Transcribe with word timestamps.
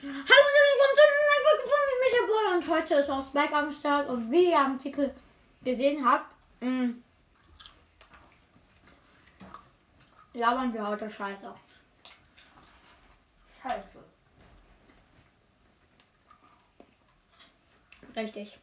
Hallo 0.00 0.12
und 0.12 0.24
willkommen 0.28 0.94
zu 0.94 1.02
einer 1.02 1.42
Folge 1.44 1.68
von 1.68 1.84
Michael 2.00 2.26
Bull 2.28 2.46
und 2.54 2.68
heute 2.68 2.94
ist 2.94 3.10
auch 3.10 3.22
Spike 3.22 3.52
am 3.56 3.72
Start 3.72 4.08
und 4.08 4.30
wie 4.30 4.50
ihr 4.50 4.58
am 4.58 4.78
Titel 4.78 5.12
gesehen 5.64 6.08
habt, 6.08 6.32
mh, 6.60 6.90
labern 10.34 10.72
wir 10.72 10.86
heute 10.86 11.10
Scheiße. 11.10 11.52
Scheiße. 13.60 14.04
Richtig. 18.14 18.58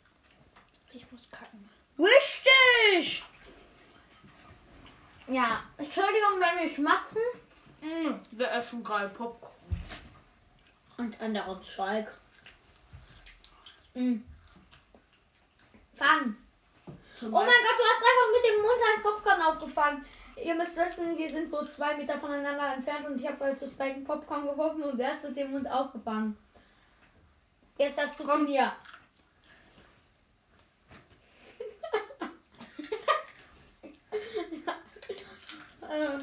Ich 0.94 1.12
muss 1.12 1.30
kacken. 1.30 1.70
Richtig! 2.00 3.24
Ja, 5.28 5.64
Entschuldigung, 5.78 6.40
wenn 6.40 6.64
wir 6.66 6.74
schmatzen 6.74 7.22
Mm, 7.82 8.16
wir 8.32 8.52
essen 8.52 8.84
gerade 8.84 9.14
Popcorn. 9.14 9.54
Und 10.98 11.22
anderen 11.22 11.62
Zeug. 11.62 12.08
Mm. 13.94 14.18
Fang! 15.96 16.38
Zum 17.18 17.34
Oh 17.34 17.38
mein 17.38 17.46
Gott, 17.46 17.78
du 17.78 17.84
hast 17.84 18.04
einfach 18.04 18.30
mit 18.34 18.44
dem 18.50 18.62
Mund 18.62 18.82
ein 18.84 19.02
Popcorn 19.02 19.42
aufgefangen. 19.42 20.06
Ihr 20.44 20.56
müsst 20.56 20.76
wissen, 20.76 21.18
wir 21.18 21.30
sind 21.30 21.50
so 21.50 21.66
zwei 21.66 21.96
Meter 21.96 22.20
voneinander 22.20 22.74
entfernt 22.74 23.08
und 23.08 23.20
ich 23.20 23.28
habe 23.28 23.46
halt 23.46 23.60
zu 23.60 23.68
Spike 23.68 23.96
ein 23.96 24.04
Popcorn 24.04 24.46
geworfen 24.46 24.84
und 24.84 25.00
er 25.00 25.12
hat 25.12 25.24
mit 25.24 25.38
dem 25.38 25.52
Mund 25.52 25.70
aufgefangen. 25.70 26.38
Jetzt 27.78 27.98
darfst 27.98 28.20
du 28.20 28.26
zu 28.26 28.38
mir. 28.40 28.72
Äh. 35.88 36.20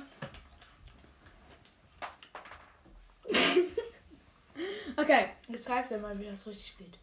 Okay. 5.12 5.30
Jetzt 5.48 5.64
zeig 5.64 5.88
dir 5.88 5.98
mal, 5.98 6.18
wie 6.18 6.24
das 6.24 6.46
richtig 6.46 6.76
geht. 6.78 6.98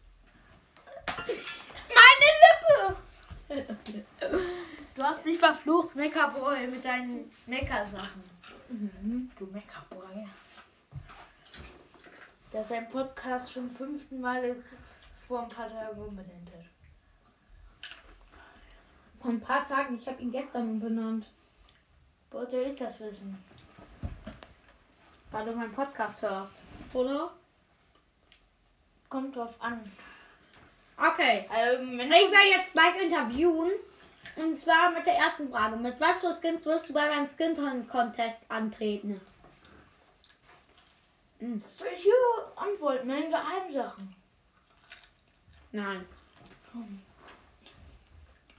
Meine 1.88 2.96
Lippe! 3.56 4.04
Du 4.92 5.06
hast 5.06 5.24
mich 5.24 5.38
verflucht, 5.38 5.94
Meckerboy, 5.94 6.66
mit 6.66 6.84
deinen 6.84 7.30
Meckersachen. 7.46 8.22
Mhm. 8.68 9.30
Du 9.38 9.46
Meckerboy. 9.46 10.26
Der 12.52 12.64
sein 12.64 12.86
Podcast 12.90 13.50
schon 13.50 13.70
fünften 13.70 14.20
Mal 14.20 14.56
vor 15.26 15.44
ein 15.44 15.48
paar 15.48 15.68
Tagen 15.68 15.98
umbenannt 16.02 16.50
hat. 16.52 17.90
Vor 19.22 19.30
ein 19.30 19.40
paar 19.40 19.64
Tagen, 19.64 19.96
ich 19.96 20.06
habe 20.06 20.20
ihn 20.20 20.32
gestern 20.32 20.68
umbenannt. 20.68 21.26
Wollte 22.30 22.60
ich 22.60 22.76
das 22.76 23.00
wissen? 23.00 23.42
Weil 25.30 25.46
du 25.46 25.52
meinen 25.52 25.72
Podcast 25.72 26.20
hörst. 26.20 26.52
Oder? 26.92 27.32
Kommt 29.10 29.36
drauf 29.36 29.54
an. 29.58 29.82
Okay. 30.96 31.46
Wenn 31.50 32.10
Ich 32.10 32.30
werde 32.30 32.48
jetzt 32.56 32.74
Mike 32.74 33.02
interviewen. 33.02 33.72
Und 34.36 34.56
zwar 34.56 34.90
mit 34.92 35.04
der 35.04 35.16
ersten 35.16 35.50
Frage. 35.50 35.76
Mit 35.76 36.00
was 36.00 36.18
für 36.18 36.32
Skins 36.32 36.64
wirst 36.64 36.88
du 36.88 36.92
bei 36.92 37.08
meinem 37.08 37.26
Skin 37.26 37.86
Contest 37.88 38.38
antreten? 38.48 39.20
Hm, 41.40 41.60
Das 41.60 41.76
soll 41.78 41.88
ich 41.92 42.02
hier 42.02 42.12
antworten, 42.54 43.08
meine 43.08 43.28
Geheimsachen. 43.28 44.14
Nein. 45.72 46.06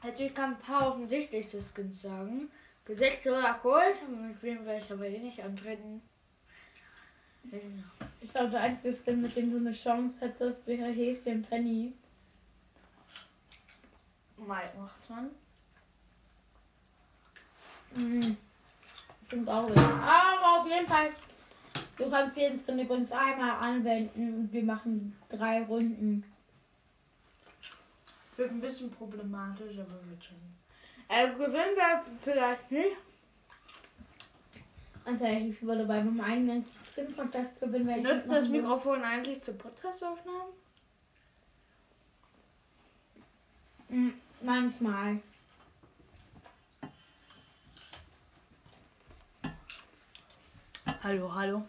Also 0.01 0.23
ich 0.23 0.33
kann 0.33 0.55
ein 0.55 0.59
paar 0.59 0.89
offensichtliche 0.89 1.61
Skins 1.63 2.01
sagen. 2.01 2.51
Gesetzt 2.83 3.25
oder 3.27 3.57
Gold, 3.61 3.95
mit 4.09 4.41
wem 4.43 4.65
werde 4.65 4.83
ich 4.83 4.91
aber 4.91 5.05
eh 5.05 5.19
nicht 5.19 5.41
antreten. 5.43 6.01
Ich 8.21 8.31
glaube, 8.31 8.51
der 8.51 8.61
einzige 8.61 8.93
Skin, 8.93 9.21
mit 9.21 9.35
dem 9.35 9.51
du 9.51 9.57
eine 9.57 9.71
Chance 9.71 10.21
hättest, 10.21 10.65
wäre 10.67 10.89
Häschen 10.89 11.43
Penny. 11.43 11.93
Mike 14.37 14.77
Machsmann. 14.77 15.29
Mhm. 17.95 18.37
Stimmt 19.27 19.49
auch 19.49 19.69
nicht. 19.69 19.79
Aber 19.79 20.59
auf 20.59 20.67
jeden 20.67 20.87
Fall, 20.87 21.09
du 21.97 22.09
kannst 22.09 22.37
jeden 22.37 22.59
Skin 22.63 22.79
übrigens 22.79 23.11
einmal 23.11 23.51
anwenden 23.51 24.35
und 24.35 24.53
wir 24.53 24.63
machen 24.63 25.17
drei 25.29 25.63
Runden. 25.63 26.23
Wird 28.37 28.51
ein 28.51 28.61
bisschen 28.61 28.91
problematisch, 28.91 29.77
aber 29.77 30.09
wird 30.09 30.23
schon. 30.23 30.37
Äh, 31.07 31.29
gewinnen 31.31 31.75
wir 31.75 32.03
vielleicht 32.23 32.71
nicht. 32.71 32.97
Also 35.05 35.25
ich 35.25 35.61
würde 35.61 35.85
bei 35.85 36.03
meinem 36.03 36.21
eigenen 36.21 36.65
Skin 36.85 37.15
Contest 37.15 37.59
gewinnen, 37.59 37.87
wenn 37.87 37.97
ich 37.99 38.03
Nutzt 38.03 38.31
das. 38.31 38.47
Mikrofon 38.47 39.03
eigentlich 39.03 39.41
zur 39.41 39.57
Podcastaufnahme? 39.57 40.53
Mhm, 43.89 44.13
Manchmal. 44.41 45.19
Hallo, 51.03 51.33
hallo. 51.33 51.63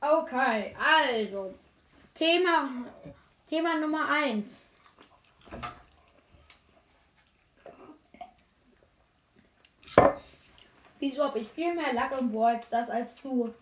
Okay, 0.00 0.74
also 0.78 1.54
Thema 2.14 2.68
Thema 3.46 3.78
Nummer 3.80 4.08
1. 4.08 4.58
Wieso 11.00 11.24
habe 11.24 11.38
ich 11.38 11.48
viel 11.48 11.74
mehr 11.74 11.92
Lack 11.94 12.12
im 12.18 12.30
Brawl 12.30 12.60
Stars 12.62 12.90
als 12.90 13.10
du? 13.22 13.52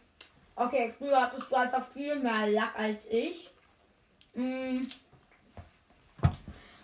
Okay, 0.57 0.93
früher 0.99 1.23
hattest 1.23 1.51
du 1.51 1.55
einfach 1.55 1.87
viel 1.89 2.17
mehr 2.17 2.49
Lack 2.49 2.77
als 2.77 3.07
ich. 3.07 3.51
Mm. 4.35 4.81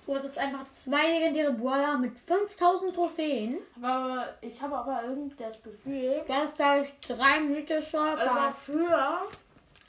Du 0.06 0.14
hattest 0.14 0.38
einfach 0.38 0.64
zwei 0.70 1.08
legendäre 1.08 1.52
Brawler 1.52 1.98
mit 1.98 2.16
5000 2.18 2.94
Trophäen. 2.94 3.58
Aber 3.82 4.34
ich 4.42 4.60
habe 4.62 4.76
aber 4.76 5.02
irgendwie 5.02 5.42
das 5.42 5.60
Gefühl, 5.62 6.22
glaube 6.26 6.52
ich, 6.82 7.08
drei 7.08 7.40
mythische. 7.40 7.96
es 7.96 8.34
war 8.34 8.54
früher, 8.54 9.22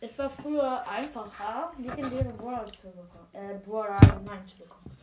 es 0.01 0.17
war 0.17 0.29
früher 0.29 0.83
einfacher, 0.89 1.71
legendäre 1.77 2.33
Brawler 2.37 2.65
zu 2.65 2.87
bekommen. 2.87 3.27
Äh, 3.33 3.55
Brawler 3.63 3.99
allgemein 4.01 4.47
zu 4.47 4.57
bekommen. 4.57 4.97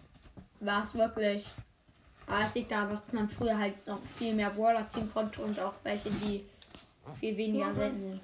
War 0.60 0.82
es 0.82 0.94
wirklich. 0.94 1.46
Es 2.40 2.54
liegt 2.54 2.70
daran, 2.72 2.90
dass 2.90 3.02
man 3.12 3.28
früher 3.28 3.56
halt 3.58 3.86
noch 3.86 4.00
viel 4.16 4.34
mehr 4.34 4.50
Brawler 4.50 4.88
ziehen 4.90 5.10
konnte 5.12 5.42
und 5.42 5.58
auch 5.60 5.74
welche, 5.82 6.10
die 6.10 6.44
viel 7.20 7.36
weniger 7.36 7.66
Mhm. 7.68 7.74
selten 7.76 8.00
sind. 8.10 8.20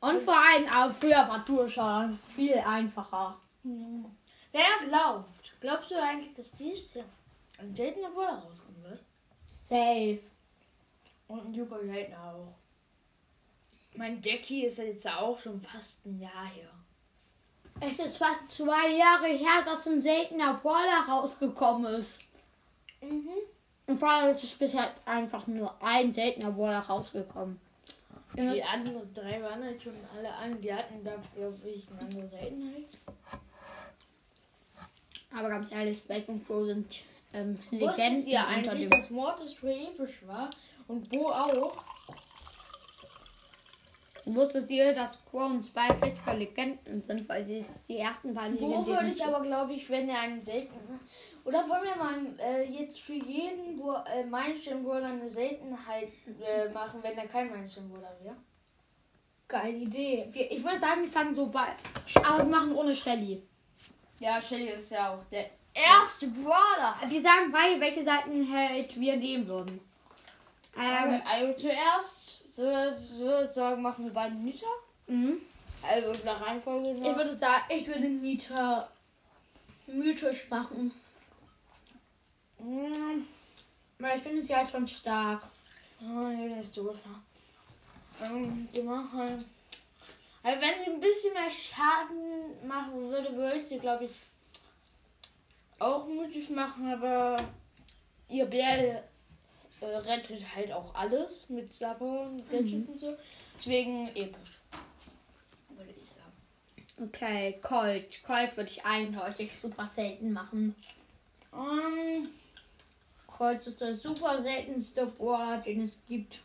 Und 0.00 0.22
vor 0.22 0.34
allem 0.36 0.66
auch 0.68 0.90
früher 0.92 1.28
war 1.28 1.44
Durchschauen 1.44 2.18
viel 2.34 2.54
einfacher. 2.54 3.36
Wer 3.62 4.88
glaubt? 4.88 5.28
Glaubst 5.60 5.90
du 5.90 6.02
eigentlich, 6.02 6.32
dass 6.34 6.52
dies 6.52 6.94
Jahr 6.94 7.04
ein 7.58 7.74
seltener 7.74 8.08
Brawler 8.08 8.38
rauskommen 8.38 8.82
wird? 8.82 9.00
Safe. 9.68 10.20
Und 11.28 11.44
ein 11.46 11.54
super 11.54 11.80
seltener 11.84 12.18
auch. 12.34 12.54
Mein 13.96 14.22
Jackie 14.22 14.64
ist 14.64 14.78
jetzt 14.78 15.06
auch 15.06 15.38
schon 15.38 15.60
fast 15.60 16.06
ein 16.06 16.18
Jahr 16.20 16.46
her. 16.54 16.70
Es 17.80 17.98
ist 17.98 18.16
fast 18.16 18.50
zwei 18.50 18.88
Jahre 18.96 19.26
her, 19.26 19.62
dass 19.64 19.86
ein 19.86 20.00
seltener 20.00 20.54
Brawler 20.54 21.04
rausgekommen 21.08 21.92
ist. 21.94 22.22
Mhm. 23.00 23.30
Und 23.86 23.98
vor 23.98 24.08
allem 24.08 24.36
ist 24.36 24.58
bisher 24.58 24.92
einfach 25.04 25.46
nur 25.46 25.74
ein 25.82 26.12
seltener 26.12 26.52
Brawler 26.52 26.80
rausgekommen. 26.80 27.60
Die 28.36 28.62
anderen 28.62 29.12
drei 29.12 29.42
waren 29.42 29.64
halt 29.64 29.82
schon 29.82 29.94
alle 30.16 30.32
an. 30.32 30.60
Die 30.60 30.72
hatten 30.72 31.02
da, 31.02 31.16
glaube 31.34 31.56
ich, 31.68 31.88
eine 31.90 32.00
andere 32.00 32.28
Seltenheit. 32.28 32.84
Aber 35.34 35.48
ganz 35.48 35.72
ehrlich, 35.72 35.98
Spike 35.98 36.30
und 36.30 36.46
Crow 36.46 36.66
sind 36.66 37.02
ähm, 37.32 37.58
Legenden 37.70 38.26
ihr 38.26 38.38
unter 38.38 38.48
eigentlich, 38.48 38.88
dem. 38.88 38.90
dass 38.90 39.10
Mortis 39.10 39.52
für 39.52 39.72
episch 39.72 40.26
war? 40.26 40.50
Und 40.86 41.08
Bo 41.08 41.28
auch? 41.28 41.84
Wusstet 44.26 44.70
ihr, 44.70 44.92
dass 44.92 45.24
Crow 45.24 45.50
und 45.50 45.64
Spike 45.64 46.02
richtige 46.02 46.32
Legenden 46.36 47.02
sind, 47.02 47.28
weil 47.28 47.42
sie 47.42 47.58
es 47.58 47.84
die 47.84 47.98
ersten 47.98 48.34
beiden 48.34 48.54
legendären 48.54 48.86
würde 48.86 49.06
ich 49.08 49.24
aber, 49.24 49.42
glaube 49.42 49.72
ich, 49.72 49.88
wenn 49.88 50.08
er 50.08 50.20
einen 50.20 50.42
seltenen. 50.42 51.00
Oder 51.44 51.66
wollen 51.68 51.84
wir 51.84 51.96
mal 51.96 52.18
äh, 52.38 52.64
jetzt 52.64 53.00
für 53.00 53.14
jeden 53.14 53.76
Bo 53.78 53.94
äh, 53.94 54.24
Meilenstein-Brawler 54.24 55.06
eine 55.06 55.30
Seltenheit 55.30 56.12
äh, 56.26 56.68
machen, 56.68 57.02
wenn 57.02 57.16
er 57.16 57.26
kein 57.26 57.50
Meilenstein-Brawler 57.50 58.14
wäre? 58.22 58.36
Geile 59.48 59.78
Idee. 59.78 60.28
Wir, 60.30 60.52
ich 60.52 60.62
würde 60.62 60.78
sagen, 60.78 61.02
wir 61.02 61.10
fangen 61.10 61.34
so 61.34 61.46
bei. 61.46 61.68
Aber 62.22 62.38
wir 62.38 62.44
machen 62.44 62.74
ohne 62.74 62.94
Shelly. 62.94 63.42
Ja, 64.20 64.40
Shelly 64.40 64.68
ist 64.68 64.92
ja 64.92 65.14
auch 65.14 65.24
der 65.24 65.46
erste 65.72 66.28
Brawler. 66.28 66.94
Wir 67.08 67.22
sagen 67.22 67.50
beide, 67.50 67.80
welche 67.80 68.04
Seiten 68.04 68.52
halt 68.52 69.00
wir 69.00 69.16
nehmen 69.16 69.48
würden. 69.48 69.80
Ähm, 70.78 71.20
also 71.26 71.52
zuerst, 71.54 72.39
so, 72.50 72.94
so 72.96 73.46
sagen, 73.46 73.82
machen 73.82 74.04
wir 74.04 74.12
beide 74.12 74.34
Nita. 74.34 74.66
mhm. 75.06 75.38
Also 75.82 76.12
nach 76.24 76.46
Reihenfolge. 76.46 76.90
ich 76.90 77.16
würde 77.16 77.36
sagen, 77.38 77.64
ich 77.70 77.86
würde 77.86 78.06
Nita 78.06 78.86
mythisch 79.86 80.48
machen. 80.50 80.92
Mm, 82.58 83.22
Weil 83.98 84.18
ich 84.18 84.22
finde 84.22 84.42
sie 84.42 84.54
halt 84.54 84.70
schon 84.70 84.86
stark. 84.86 85.42
Oh, 86.02 86.28
nee, 86.28 86.54
nicht 86.54 86.74
so 86.74 86.94
stark. 86.94 88.30
Ähm, 88.30 88.68
die 88.74 88.82
machen 88.82 89.44
Also 90.42 90.60
wenn 90.60 90.84
sie 90.84 90.90
ein 90.90 91.00
bisschen 91.00 91.32
mehr 91.32 91.50
Schaden 91.50 92.68
machen 92.68 93.08
würde, 93.08 93.34
würde 93.34 93.56
ich 93.56 93.66
sie, 93.66 93.78
glaube 93.78 94.04
ich, 94.04 94.12
auch 95.78 96.06
mutig 96.06 96.50
machen, 96.50 96.92
aber 96.92 97.36
ihr 98.28 98.44
Bär 98.44 99.02
äh, 99.80 99.86
rettet 99.86 100.42
halt 100.54 100.72
auch 100.72 100.94
alles 100.94 101.48
mit 101.48 101.72
Sabber 101.72 102.22
und 102.22 102.48
Gadget 102.50 102.88
und 102.88 102.98
so. 102.98 103.16
Deswegen 103.56 104.08
episch. 104.08 104.60
Würde 105.70 105.94
ich 105.96 106.08
sagen. 106.08 107.08
Okay, 107.08 107.58
Colt. 107.62 108.22
Colt 108.22 108.56
würde 108.56 108.70
ich 108.70 108.84
eindeutig 108.84 109.52
super 109.52 109.86
selten 109.86 110.32
machen. 110.32 110.74
Ähm, 111.52 112.28
Colt 113.26 113.66
ist 113.66 113.80
der 113.80 113.94
super 113.94 114.42
seltenste 114.42 115.06
Brawler, 115.06 115.58
den 115.58 115.84
es 115.84 115.92
gibt. 116.08 116.40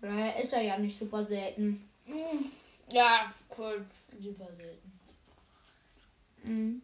Daher 0.00 0.42
ist 0.42 0.52
er 0.52 0.62
ja 0.62 0.78
nicht 0.78 0.98
super 0.98 1.24
selten. 1.24 1.88
mm, 2.06 2.92
ja, 2.92 3.32
cool. 3.56 3.84
Super 4.20 4.48
selten. 4.54 4.92
Mhm. 6.44 6.82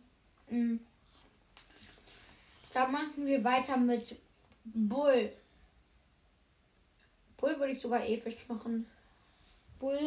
Mhm. 0.50 0.80
Dann 2.74 2.92
machen 2.92 3.26
wir 3.26 3.42
weiter 3.44 3.76
mit 3.76 4.16
Bull. 4.64 5.32
Bull 7.42 7.58
würde 7.58 7.72
ich 7.72 7.80
sogar 7.80 8.08
episch 8.08 8.48
machen. 8.48 8.86
Bull 9.80 9.98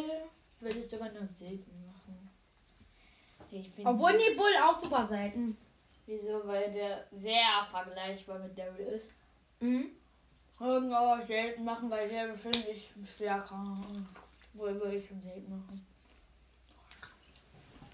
würde 0.58 0.78
ich 0.78 0.88
sogar 0.88 1.12
nur 1.12 1.26
selten 1.26 1.70
machen. 1.86 2.30
Ich 3.50 3.70
Obwohl, 3.84 4.16
nee, 4.16 4.34
Bull 4.34 4.54
auch 4.64 4.80
super 4.80 5.06
selten. 5.06 5.54
Wieso? 6.06 6.46
Weil 6.46 6.72
der 6.72 7.06
sehr 7.12 7.66
vergleichbar 7.70 8.38
mit 8.38 8.56
Daryl 8.56 8.86
ist. 8.86 9.10
Mhm. 9.60 9.90
Irgend 10.58 10.94
aber 10.94 11.26
selten 11.26 11.64
machen, 11.64 11.90
weil 11.90 12.08
der 12.08 12.28
bestimmt 12.28 12.64
ist 12.68 12.88
stärker. 13.04 13.76
Wohl 14.54 14.80
würde 14.80 14.96
ich 14.96 15.06
schon 15.06 15.20
selten 15.20 15.50
machen. 15.50 15.86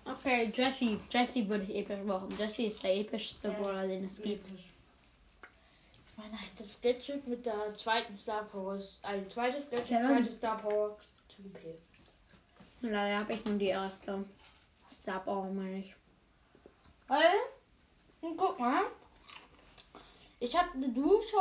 Okay, 0.04 0.52
Jesse. 0.54 1.00
Jesse 1.10 1.48
würde 1.48 1.64
ich 1.64 1.74
episch 1.74 2.04
machen. 2.04 2.32
Jesse 2.38 2.62
ist 2.62 2.80
der 2.84 2.96
epischste. 2.96 3.50
Brawler, 3.50 3.88
den 3.88 4.04
es 4.04 4.22
gibt. 4.22 4.48
Ich 4.48 4.71
meine, 6.22 6.40
halt 6.40 6.50
das 6.58 6.80
Gadget 6.80 7.26
mit 7.26 7.44
der 7.46 7.76
zweiten 7.76 8.16
Star 8.16 8.44
Power 8.44 8.76
ist. 8.76 8.98
Also 9.02 9.28
zweites 9.28 9.68
Gadget, 9.70 9.90
Ja. 9.90 10.02
zweite 10.02 10.32
Star 10.32 10.58
Power 10.58 10.96
zu 11.28 11.42
OP. 11.42 11.58
Leider 12.82 13.18
habe 13.20 13.32
ich 13.32 13.44
nur 13.44 13.58
die 13.58 13.66
erste. 13.66 14.24
Star 14.90 15.20
Power, 15.20 15.50
meine 15.50 15.78
ich. 15.78 15.94
Und 18.20 18.36
guck 18.36 18.58
mal. 18.58 18.82
Ich 20.40 20.56
habe 20.56 20.72
eine 20.74 20.88
Dusche. 20.88 21.36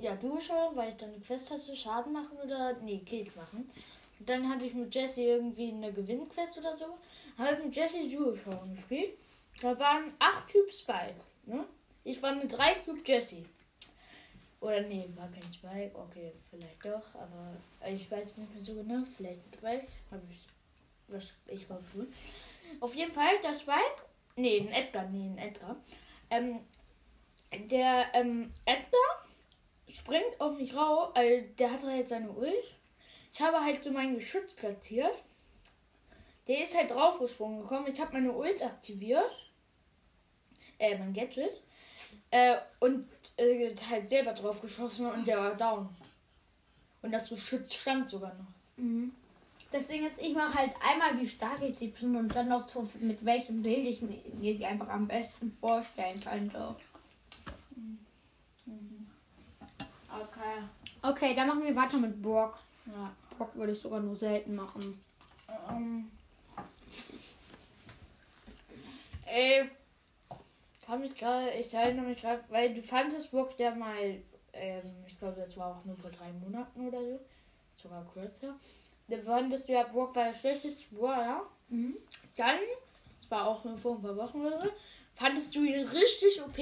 Ja, 0.00 0.14
Dusche, 0.16 0.52
weil 0.74 0.90
ich 0.90 0.96
dann 0.96 1.10
eine 1.10 1.20
Quest 1.20 1.50
hatte, 1.50 1.74
Schaden 1.76 2.12
machen 2.12 2.36
oder. 2.44 2.74
Nee, 2.80 2.98
Kills 2.98 3.34
machen. 3.36 3.70
Und 4.18 4.28
dann 4.28 4.48
hatte 4.48 4.64
ich 4.64 4.74
mit 4.74 4.94
Jesse 4.94 5.22
irgendwie 5.22 5.72
eine 5.72 5.92
Gewinnquest 5.92 6.58
oder 6.58 6.74
so. 6.74 6.86
Habe 7.38 7.54
ich 7.54 7.64
mit 7.64 7.76
Jesse 7.76 8.08
Dusche 8.08 8.50
gespielt. 8.74 9.18
Da 9.60 9.78
waren 9.78 10.12
8 10.18 10.52
Cube 10.52 10.72
Spike. 10.72 11.14
Ne? 11.46 11.64
Ich 12.04 12.20
war 12.22 12.30
eine 12.30 12.46
3 12.46 12.74
Cube 12.84 13.00
Jesse. 13.04 13.44
Oder 14.64 14.80
nee, 14.80 15.06
war 15.14 15.28
kein 15.28 15.42
Spike. 15.42 15.94
Okay, 15.94 16.32
vielleicht 16.48 16.82
doch, 16.82 17.14
aber 17.14 17.54
ich 17.86 18.10
weiß 18.10 18.26
es 18.26 18.38
nicht 18.38 18.54
mehr 18.54 18.64
so 18.64 18.74
genau. 18.74 19.04
Vielleicht 19.14 19.40
ein 19.40 19.52
Spike. 19.58 19.86
Habe 20.10 20.22
ich. 20.30 20.38
Was, 21.08 21.34
ich 21.48 21.66
glaube 21.66 21.84
schon. 21.84 22.10
Auf 22.80 22.94
jeden 22.94 23.12
Fall, 23.12 23.38
der 23.42 23.54
Spike. 23.54 24.06
Nee, 24.36 24.60
ein 24.60 24.72
Edgar. 24.72 25.06
Nee, 25.10 25.26
ein 25.26 25.36
Edgar. 25.36 25.76
Ähm, 26.30 26.60
der 27.52 28.06
ähm, 28.14 28.54
Edgar 28.64 29.26
springt 29.92 30.40
auf 30.40 30.56
mich 30.56 30.74
raus. 30.74 31.10
Also 31.14 31.44
der 31.58 31.70
hat 31.70 31.82
halt 31.82 32.08
seine 32.08 32.30
Ult. 32.30 32.74
Ich 33.34 33.42
habe 33.42 33.62
halt 33.62 33.84
so 33.84 33.92
mein 33.92 34.14
Geschütz 34.14 34.54
platziert. 34.54 35.12
Der 36.48 36.62
ist 36.62 36.74
halt 36.74 36.90
draufgesprungen 36.90 37.60
gekommen. 37.60 37.88
Ich 37.92 38.00
habe 38.00 38.14
meine 38.14 38.32
Ult 38.32 38.62
aktiviert. 38.62 39.30
Äh, 40.78 40.96
mein 40.96 41.12
Gadget. 41.12 41.60
Äh, 42.30 42.56
und 42.80 43.06
äh, 43.36 43.74
halt 43.90 44.08
selber 44.08 44.32
drauf 44.32 44.60
geschossen 44.60 45.06
und 45.06 45.26
der 45.26 45.38
war 45.38 45.54
down. 45.54 45.88
Und 47.02 47.12
das 47.12 47.28
Geschütz 47.28 47.74
stand 47.74 48.08
sogar 48.08 48.34
noch. 48.34 48.82
Mhm. 48.82 49.12
Das 49.70 49.88
Ding 49.88 50.06
ist, 50.06 50.18
ich 50.18 50.34
mache 50.34 50.54
halt 50.54 50.72
einmal, 50.80 51.20
wie 51.20 51.26
stark 51.26 51.60
ich 51.60 51.76
sie 51.76 51.90
finde 51.90 52.20
und 52.20 52.34
dann 52.34 52.48
noch 52.48 52.66
so, 52.66 52.88
mit 53.00 53.24
welchem 53.24 53.62
Bild 53.62 53.86
ich 53.86 54.02
mir 54.02 54.56
sie 54.56 54.64
einfach 54.64 54.88
am 54.88 55.08
besten 55.08 55.56
vorstellen 55.60 56.20
könnte. 56.20 56.76
Okay. 60.08 60.62
Okay, 61.02 61.34
dann 61.34 61.48
machen 61.48 61.64
wir 61.64 61.74
weiter 61.74 61.98
mit 61.98 62.22
Brock. 62.22 62.56
Ja. 62.86 63.12
Brock 63.36 63.54
würde 63.56 63.72
ich 63.72 63.80
sogar 63.80 64.00
nur 64.00 64.14
selten 64.14 64.54
machen. 64.54 65.02
Ähm. 65.68 66.10
Ey. 69.26 69.68
Kann 70.94 71.00
mich 71.00 71.16
gerade, 71.16 71.50
ich 71.50 71.74
erinnere 71.74 72.06
mich 72.06 72.20
gerade, 72.20 72.40
weil 72.50 72.72
du 72.72 72.80
fandest 72.80 73.32
Brock 73.32 73.58
ja 73.58 73.74
mal, 73.74 74.22
ähm, 74.52 74.94
ich 75.08 75.18
glaube, 75.18 75.40
das 75.40 75.56
war 75.56 75.74
auch 75.74 75.84
nur 75.84 75.96
vor 75.96 76.08
drei 76.12 76.30
Monaten 76.30 76.86
oder 76.86 77.00
so, 77.00 77.20
sogar 77.74 78.06
kürzer. 78.14 78.54
Da 79.08 79.18
fandest 79.18 79.68
du 79.68 79.72
ja 79.72 79.82
Brock 79.82 80.14
war 80.14 80.26
der 80.26 80.38
schlechteste 80.38 80.94
Brawler. 80.94 81.42
Mhm. 81.68 81.96
Dann, 82.36 82.60
das 83.20 83.28
war 83.28 83.48
auch 83.48 83.64
nur 83.64 83.76
vor 83.76 83.96
ein 83.96 84.02
paar 84.02 84.16
Wochen 84.16 84.40
oder 84.46 84.62
so, 84.62 84.70
fandest 85.14 85.52
du 85.56 85.64
ihn 85.64 85.84
richtig 85.84 86.40
OP. 86.40 86.58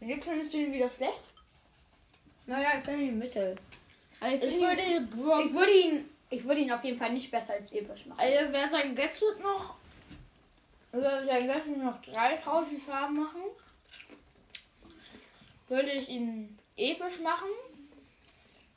Und 0.00 0.08
jetzt 0.08 0.26
findest 0.26 0.54
du 0.54 0.56
ihn 0.56 0.72
wieder 0.72 0.88
schlecht. 0.88 1.20
Naja, 2.46 2.78
ich 2.78 2.84
finde 2.86 3.02
ihn 3.02 3.18
mittel. 3.18 3.56
Also 4.20 4.46
ich, 4.46 4.54
Ich 4.54 4.58
würde 4.62 4.82
ihn, 4.82 5.10
Brock, 5.10 5.44
ich 5.44 5.52
würde 5.52 5.72
ihn, 5.72 6.04
ich 6.30 6.44
würde 6.44 6.62
ihn 6.62 6.72
auf 6.72 6.82
jeden 6.82 6.96
Fall 6.96 7.12
nicht 7.12 7.30
besser 7.30 7.52
als 7.52 7.70
episch 7.72 8.06
machen. 8.06 8.20
also 8.20 8.52
wer 8.52 8.70
sein 8.70 8.94
Gadget 8.94 9.38
noch, 9.42 9.74
wer 10.92 11.24
sein 11.24 11.46
Gadget 11.46 11.78
noch 11.78 12.00
3000 12.02 12.80
Schaden 12.82 13.20
machen, 13.20 13.42
würde 15.68 15.90
ich 15.90 16.08
ihn 16.08 16.58
episch 16.76 17.20
machen. 17.20 17.48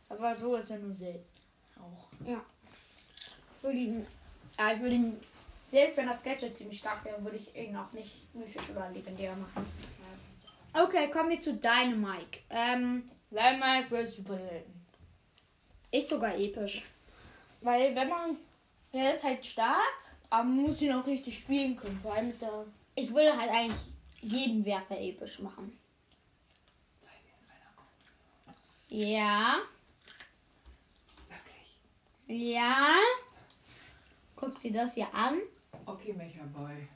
Aber 0.10 0.36
so 0.38 0.56
ist 0.56 0.72
er 0.72 0.80
nur 0.80 0.94
selten. 0.94 1.26
Auch. 1.80 2.08
Ich 3.58 3.64
würde 3.64 3.78
ihn, 3.78 4.08
ja, 4.60 4.74
ich 4.74 4.82
würde 4.82 4.96
ihn, 4.96 5.20
selbst 5.70 5.98
wenn 5.98 6.08
das 6.08 6.22
Gadget 6.22 6.56
ziemlich 6.56 6.80
stark 6.80 7.06
wäre, 7.06 7.24
würde 7.24 7.38
ich 7.38 7.56
ihn 7.56 7.76
auch 7.78 7.92
nicht 7.94 8.34
mythisch 8.34 8.70
oder 8.72 8.90
legendär 8.90 9.36
machen. 9.36 9.66
Okay, 10.74 11.10
kommen 11.12 11.30
wir 11.30 11.42
zu 11.42 11.54
Dynamike. 11.54 12.40
Ähm, 12.50 13.04
mal 13.30 13.86
für 13.86 14.06
super 14.08 14.38
selten. 14.38 14.86
ist 15.92 16.10
sogar 16.10 16.38
episch. 16.38 16.84
Weil 17.62 17.94
wenn 17.96 18.08
man, 18.08 18.38
der 18.94 19.16
ist 19.16 19.24
halt 19.24 19.46
stark, 19.46 20.11
aber 20.32 20.46
man 20.46 20.62
muss 20.64 20.82
ihn 20.82 20.94
auch 20.94 21.06
richtig 21.06 21.38
spielen 21.38 21.76
können. 21.78 22.00
Vor 22.00 22.14
allem 22.14 22.30
mit 22.30 22.42
der 22.42 22.66
Ich 22.96 23.14
würde 23.14 23.38
halt 23.38 23.52
eigentlich 23.52 23.82
jeden 24.22 24.66
Werfer 24.66 25.00
episch 25.00 25.40
machen. 25.40 25.78
Ja, 28.90 29.60
Wirklich? 31.30 32.52
ja. 32.52 32.96
Guck 34.36 34.60
dir 34.60 34.74
das 34.74 34.96
hier 34.96 35.14
an. 35.14 35.40
Okay, 35.86 36.14
Mecha 36.14 36.44
Boy. 36.54 36.88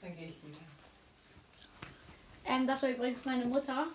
Dann 0.00 0.16
gehe 0.16 0.28
ich 0.28 0.42
wieder. 0.46 0.58
Ähm, 2.44 2.66
das 2.66 2.82
war 2.82 2.90
übrigens 2.90 3.24
meine 3.24 3.44
Mutter. 3.44 3.86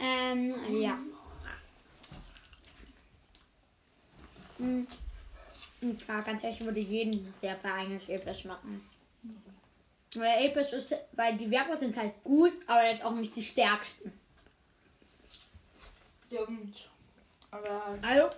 Ähm, 0.00 0.54
ja. 0.80 0.98
Hm. 4.58 4.86
Und 5.80 6.04
klar, 6.04 6.22
ganz 6.22 6.42
ehrlich, 6.44 6.60
ich 6.60 6.66
würde 6.66 6.80
jeden 6.80 7.32
Werfer 7.40 7.72
eigentlich 7.74 8.08
episch 8.08 8.44
machen. 8.44 8.82
Weil 10.14 10.46
episch 10.46 10.72
ist, 10.72 10.94
weil 11.12 11.36
die 11.36 11.50
Werfer 11.50 11.76
sind 11.76 11.96
halt 11.96 12.22
gut, 12.24 12.52
aber 12.66 12.84
jetzt 12.90 13.04
auch 13.04 13.12
nicht 13.14 13.34
die 13.36 13.42
stärksten. 13.42 14.12
Stimmt. 16.26 16.88
Aber, 17.50 17.98
Also, 18.02 18.30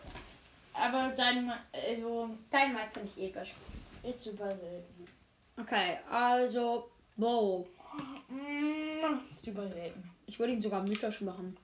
aber 0.74 1.12
dann, 1.16 1.52
also, 1.72 2.30
dein 2.50 2.72
Mike 2.74 2.90
finde 2.92 3.10
ich 3.16 3.22
episch. 3.24 3.54
ist 4.02 4.20
super 4.20 4.48
selten. 4.48 5.06
Okay, 5.56 5.98
also, 6.10 6.90
wow. 7.16 7.66
Mm, 8.28 9.18
super 9.44 9.68
selten. 9.68 10.10
Ich 10.26 10.38
würde 10.38 10.52
ihn 10.52 10.62
sogar 10.62 10.82
mythisch 10.82 11.20
machen. 11.22 11.56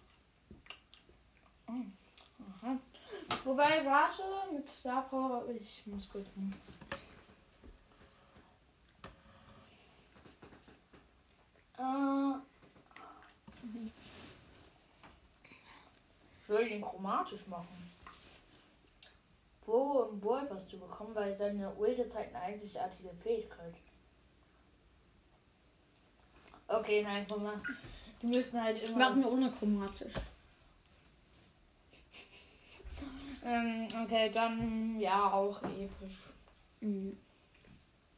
Aha. 1.68 2.76
Wobei, 3.46 3.84
warte, 3.84 4.24
mit 4.52 4.68
Star 4.68 5.02
Power, 5.08 5.48
ich 5.48 5.86
muss 5.86 6.08
gucken. 6.08 6.52
Äh, 11.78 12.34
ich 16.42 16.48
will 16.48 16.66
ihn 16.66 16.82
chromatisch 16.82 17.46
machen. 17.46 17.68
Wo 19.64 19.74
und 20.02 20.20
Boy 20.20 20.42
hast 20.50 20.72
du 20.72 20.80
bekommen, 20.80 21.14
weil 21.14 21.36
seine 21.36 21.72
Ulte 21.76 22.08
zeigt 22.08 22.34
eine 22.34 22.46
einzigartige 22.46 23.10
Fähigkeit. 23.14 23.74
Okay, 26.66 27.04
nein, 27.04 27.24
guck 27.28 27.44
mal. 27.44 27.62
Die 28.22 28.26
müssen 28.26 28.60
halt 28.60 28.80
Wir 28.80 28.88
immer. 28.88 28.98
machen 28.98 29.20
nur 29.20 29.30
ohne 29.32 29.52
chromatisch. 29.52 30.14
Ähm, 33.46 33.86
okay, 34.02 34.30
dann 34.30 34.98
ja 34.98 35.30
auch 35.32 35.62
episch. 35.62 36.16
Mhm. 36.80 37.16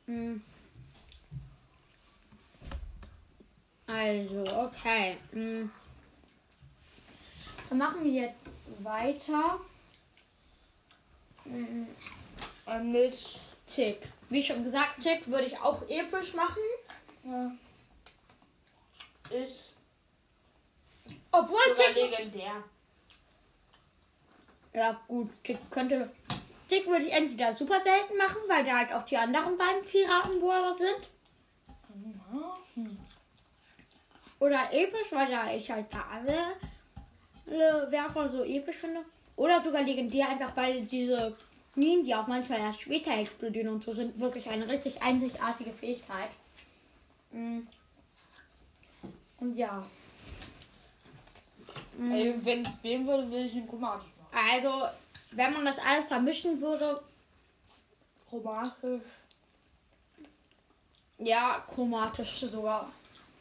Mhm. 0.07 0.43
Also, 3.87 4.45
okay. 4.59 5.17
Mhm. 5.33 5.71
Dann 7.69 7.79
machen 7.79 8.05
wir 8.05 8.13
jetzt 8.13 8.51
weiter 8.79 9.61
mhm. 11.45 11.87
Äh, 12.67 12.81
mit 12.81 13.41
Tick. 13.67 14.01
Wie 14.31 14.43
schon 14.43 14.65
gesagt, 14.65 15.03
Tick 15.03 15.27
würde 15.29 15.47
ich 15.47 15.59
auch 15.59 15.83
episch 15.89 16.35
machen. 16.35 16.63
ja, 17.25 17.53
ist 19.31 19.73
Obwohl 21.31 21.75
Tick. 21.77 21.95
legendär. 21.95 22.65
Ja, 24.79 24.97
gut, 25.09 25.29
Tick 25.43 25.59
könnte. 25.73 26.09
Tick 26.69 26.87
würde 26.87 27.05
ich 27.05 27.13
entweder 27.13 27.53
super 27.53 27.81
selten 27.81 28.17
machen, 28.17 28.37
weil 28.47 28.65
da 28.65 28.79
halt 28.79 28.93
auch 28.93 29.03
die 29.03 29.17
anderen 29.17 29.59
beiden 29.59 29.85
Piratenbohrer 29.85 30.77
sind. 30.77 31.11
Hm. 32.75 32.97
Oder 34.39 34.73
episch, 34.73 35.11
weil 35.11 35.29
da 35.33 35.53
ich 35.53 35.69
halt 35.69 35.87
da 35.93 36.05
alle, 36.13 37.91
Werfer 37.91 38.29
so 38.29 38.45
episch 38.45 38.77
finde. 38.77 39.01
Oder 39.35 39.61
sogar 39.65 39.83
legendär, 39.83 40.29
einfach 40.29 40.57
weil 40.57 40.83
diese 40.83 41.37
Minen, 41.75 42.05
die 42.05 42.15
auch 42.15 42.29
manchmal 42.29 42.61
erst 42.61 42.83
später 42.83 43.19
explodieren 43.19 43.71
und 43.71 43.83
so, 43.83 43.91
sind 43.91 44.21
wirklich 44.21 44.49
eine 44.49 44.69
richtig 44.69 45.03
einzigartige 45.03 45.73
Fähigkeit. 45.73 46.31
Mm. 47.33 47.61
Und 49.41 49.57
ja. 49.57 49.85
Mm. 51.97 52.13
Ey, 52.13 52.35
Wenn 52.45 52.63
es 52.63 52.81
gehen 52.81 53.05
würde, 53.09 53.29
würde 53.29 53.45
ich 53.45 53.55
ihn 53.55 53.69
chromatisch 53.69 54.07
machen. 54.07 54.18
Also, 54.39 54.89
wenn 55.33 55.53
man 55.53 55.65
das 55.65 55.79
alles 55.79 56.07
vermischen 56.07 56.61
würde, 56.61 57.03
Chromatisch. 58.29 59.03
ja, 61.19 61.65
chromatisch 61.75 62.41
sogar. 62.41 62.93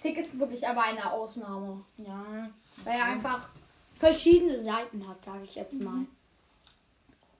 Tick 0.01 0.17
ist 0.17 0.37
wirklich 0.39 0.65
aber 0.67 0.83
eine 0.83 1.11
Ausnahme. 1.11 1.83
Ja. 1.97 2.49
Weil 2.83 2.97
er 2.99 3.05
einfach 3.05 3.49
verschiedene 3.99 4.61
Seiten 4.61 5.07
hat, 5.07 5.23
sage 5.23 5.43
ich 5.43 5.55
jetzt 5.55 5.79
mal. 5.81 6.05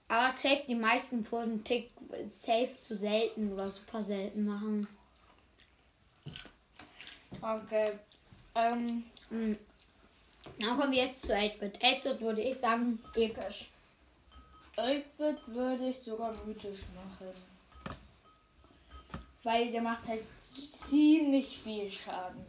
Aber 0.08 0.32
safe, 0.36 0.64
die 0.66 0.74
meisten 0.74 1.30
würden 1.30 1.64
Tick 1.64 1.90
safe 2.30 2.74
zu 2.74 2.94
selten 2.96 3.52
oder 3.52 3.70
super 3.70 4.02
selten 4.02 4.46
machen. 4.46 4.88
Okay. 7.40 7.92
Ähm, 8.54 9.04
Mhm. 9.30 9.58
Dann 10.60 10.78
kommen 10.78 10.92
wir 10.92 11.04
jetzt 11.04 11.22
zu 11.22 11.34
8-Bit. 11.34 11.82
8-Bit 11.82 12.20
würde 12.20 12.42
ich 12.42 12.58
sagen, 12.58 12.98
episch. 13.14 13.70
8-Bit 14.76 15.38
würde 15.46 15.88
ich 15.88 15.98
sogar 15.98 16.34
mythisch 16.44 16.82
machen. 16.94 17.32
Weil 19.42 19.70
der 19.70 19.82
macht 19.82 20.06
halt 20.08 20.24
ziemlich 20.70 21.58
viel 21.58 21.90
Schaden. 21.90 22.44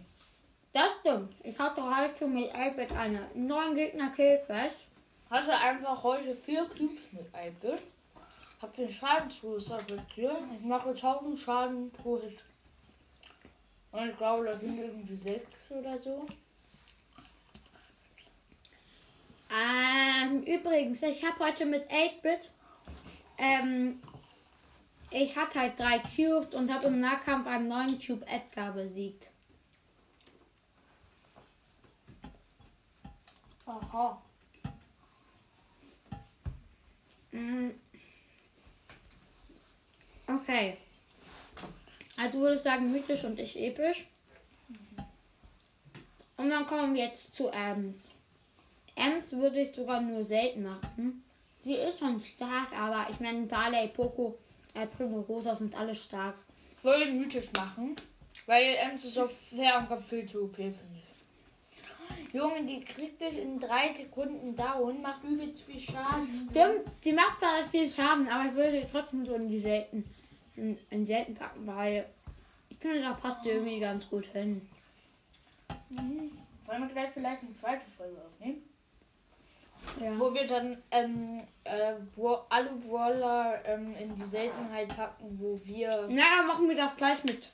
Das 0.74 0.92
stimmt. 1.00 1.34
Ich 1.44 1.58
hatte 1.58 1.84
heute 1.84 2.28
mit 2.28 2.54
8-Bit 2.54 2.92
eine 2.94 3.28
neuen 3.34 3.76
Gegner 3.76 4.10
Killquest. 4.10 4.88
Hatte 5.30 5.56
einfach 5.56 6.04
heute 6.04 6.34
vier 6.36 6.66
Cubes 6.66 7.12
mit 7.12 7.26
8-Bit. 7.34 7.82
Hab 8.62 8.76
den 8.76 8.90
Schadensbooster 8.92 9.80
mit 9.90 10.02
hier. 10.14 10.38
Ich 10.60 10.66
mache 10.66 10.90
1000 10.90 11.40
Schaden 11.40 11.92
pro 11.92 12.20
Hit. 12.20 12.40
Und 13.92 14.10
ich 14.10 14.18
glaube, 14.18 14.46
das 14.46 14.60
sind 14.60 14.78
irgendwie 14.78 15.16
sechs 15.16 15.72
oder 15.72 15.98
so. 15.98 16.26
Ähm, 19.52 20.44
übrigens, 20.44 21.02
ich 21.02 21.26
habe 21.26 21.46
heute 21.46 21.66
mit 21.66 21.90
8-Bit, 21.90 22.52
ähm, 23.38 24.00
ich 25.12 25.36
hatte 25.36 25.60
halt 25.60 25.80
drei 25.80 26.00
Cubes 26.00 26.54
und 26.54 26.72
habe 26.72 26.88
im 26.88 27.00
Nahkampf 27.00 27.48
einen 27.48 27.68
neuen 27.68 28.00
Cube 28.00 28.26
Edgar 28.28 28.74
besiegt. 28.74 29.32
Aha. 33.66 34.22
Mm. 37.32 37.70
Okay. 40.28 40.78
Also 42.18 42.32
du 42.32 42.40
würdest 42.40 42.64
sagen 42.64 42.92
mythisch 42.92 43.24
und 43.24 43.40
ich 43.40 43.60
episch. 43.60 44.06
Und 46.38 46.50
dann 46.50 46.66
kommen 46.68 46.94
wir 46.94 47.06
jetzt 47.06 47.36
zu 47.36 47.50
Ems. 47.50 48.10
Ems 49.00 49.32
würde 49.34 49.62
ich 49.62 49.72
sogar 49.72 50.02
nur 50.02 50.24
selten 50.24 50.64
machen. 50.64 51.24
Sie 51.64 51.74
ist 51.74 52.00
schon 52.00 52.22
stark, 52.22 52.78
aber 52.78 53.08
ich 53.10 53.20
meine 53.20 53.46
Barley, 53.46 53.88
Poco, 53.88 54.38
äh, 54.74 54.86
Primo 54.86 55.22
Rosa 55.22 55.56
sind 55.56 55.76
alle 55.76 55.96
stark. 55.96 56.36
Ich 56.78 56.84
würde 56.84 57.06
ihn 57.06 57.20
mythisch 57.20 57.50
machen. 57.56 57.96
Weil 58.46 58.76
Ems 58.76 59.06
ist 59.06 59.18
auf 59.20 59.32
Fernkampf 59.32 60.08
viel 60.08 60.26
zu 60.26 60.46
OP, 60.46 60.56
finde 60.56 60.76
ich. 60.96 62.34
Junge, 62.34 62.64
die 62.64 62.82
kriegt 62.82 63.22
dich 63.22 63.38
in 63.38 63.60
drei 63.60 63.94
Sekunden 63.94 64.56
down, 64.56 65.02
macht 65.02 65.24
übelst 65.24 65.64
viel 65.64 65.80
Schaden. 65.80 66.48
Stimmt, 66.50 66.86
sie 67.02 67.14
macht 67.14 67.40
zwar 67.40 67.64
viel 67.70 67.90
Schaden, 67.90 68.28
aber 68.28 68.50
ich 68.50 68.56
würde 68.56 68.82
sie 68.82 68.88
trotzdem 68.92 69.26
so 69.26 69.36
in 69.36 69.50
die 69.50 69.60
selten, 69.60 70.04
in, 70.56 70.78
in 70.92 71.06
selten 71.06 71.36
packen, 71.36 71.66
weil 71.66 72.06
ich 72.70 72.78
finde, 72.78 73.02
da 73.02 73.14
passt 73.14 73.44
sie 73.44 73.50
irgendwie 73.50 73.80
ganz 73.80 74.10
gut 74.10 74.26
hin. 74.28 74.68
Wollen 76.66 76.88
wir 76.88 76.88
gleich 76.88 77.10
vielleicht 77.14 77.42
eine 77.42 77.54
zweite 77.56 77.86
Folge 77.98 78.18
aufnehmen? 78.22 78.69
Ja. 80.00 80.20
Wo 80.20 80.34
wir 80.34 80.48
dann 80.48 80.78
ähm, 80.92 81.42
äh, 81.64 81.94
wo 82.16 82.40
alle 82.50 82.72
Brawler 82.72 83.60
ähm, 83.66 83.96
in 84.00 84.16
die 84.16 84.26
Seltenheit 84.26 84.96
packen, 84.96 85.38
wo 85.40 85.60
wir. 85.66 86.06
Na, 86.10 86.24
dann 86.38 86.48
machen 86.48 86.70
wir 86.70 86.76
das 86.76 86.96
gleich 86.96 87.24
mit 87.24 87.50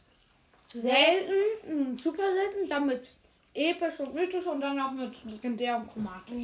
selten, 0.73 1.93
mm, 1.93 1.97
super 1.97 2.23
selten, 2.33 2.67
dann 2.67 2.87
mit 2.87 3.11
episch 3.53 3.99
und 3.99 4.13
mythisch 4.13 4.45
und 4.45 4.61
dann 4.61 4.79
auch 4.79 4.91
mit 4.91 5.23
legendär 5.25 5.77
und 5.77 5.91
chromatisch. 5.91 6.35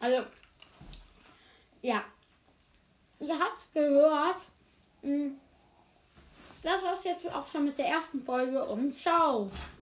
Also, 0.00 0.26
ja. 1.82 2.04
Ihr 3.20 3.38
habt 3.38 3.72
gehört. 3.72 4.42
Mm, 5.02 5.28
Das 6.62 6.82
war's 6.82 7.04
jetzt 7.04 7.26
auch 7.32 7.46
schon 7.46 7.66
mit 7.66 7.78
der 7.78 7.86
ersten 7.86 8.22
Folge 8.24 8.64
und 8.64 8.98
ciao. 8.98 9.50